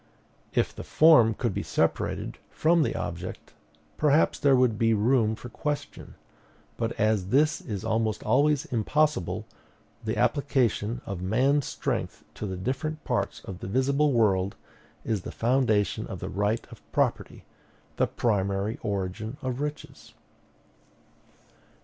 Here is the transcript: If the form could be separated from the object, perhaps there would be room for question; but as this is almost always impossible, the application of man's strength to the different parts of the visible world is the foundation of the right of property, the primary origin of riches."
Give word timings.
If 0.53 0.75
the 0.75 0.83
form 0.83 1.35
could 1.35 1.53
be 1.53 1.61
separated 1.61 2.39
from 2.49 2.81
the 2.81 2.95
object, 2.95 3.53
perhaps 3.97 4.39
there 4.39 4.55
would 4.55 4.79
be 4.79 4.95
room 4.95 5.35
for 5.35 5.47
question; 5.49 6.15
but 6.75 6.91
as 6.93 7.27
this 7.27 7.61
is 7.61 7.85
almost 7.85 8.23
always 8.23 8.65
impossible, 8.65 9.45
the 10.03 10.17
application 10.17 11.01
of 11.05 11.21
man's 11.21 11.67
strength 11.67 12.23
to 12.33 12.47
the 12.47 12.57
different 12.57 13.03
parts 13.03 13.41
of 13.45 13.59
the 13.59 13.67
visible 13.67 14.11
world 14.11 14.55
is 15.05 15.21
the 15.21 15.31
foundation 15.31 16.07
of 16.07 16.19
the 16.19 16.29
right 16.29 16.65
of 16.71 16.81
property, 16.91 17.45
the 17.97 18.07
primary 18.07 18.79
origin 18.81 19.37
of 19.43 19.61
riches." 19.61 20.15